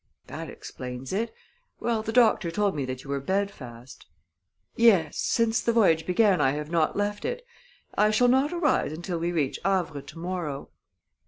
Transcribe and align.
"That 0.25 0.49
explains 0.49 1.13
it. 1.13 1.31
Well, 1.79 2.01
the 2.01 2.11
doctor 2.11 2.49
told 2.49 2.73
me 2.75 2.85
that 2.85 3.03
you 3.03 3.09
were 3.11 3.19
bed 3.19 3.51
fast." 3.51 4.07
"Yes 4.75 5.19
since 5.19 5.61
the 5.61 5.71
voyage 5.71 6.07
began 6.07 6.41
I 6.41 6.53
have 6.53 6.71
not 6.71 6.97
left 6.97 7.23
it. 7.23 7.45
I 7.95 8.09
shall 8.09 8.27
not 8.27 8.51
arise 8.51 8.91
until 8.93 9.19
we 9.19 9.31
reach 9.31 9.59
Havre 9.63 10.01
to 10.01 10.17
morrow." 10.17 10.69